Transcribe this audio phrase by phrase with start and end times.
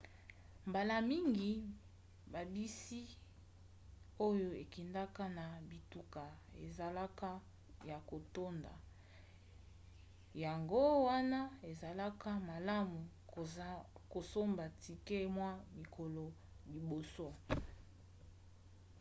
[0.69, 1.51] mbala mingi
[2.33, 3.01] babisi
[4.27, 6.23] oyo ekendaka na bituka
[6.67, 7.29] ezalaka
[7.89, 8.73] ya kotonda
[10.43, 11.41] yango wana
[11.71, 12.99] ezalaka malamu
[14.13, 16.25] kosomba tike mwa mikolo
[16.73, 17.27] liboso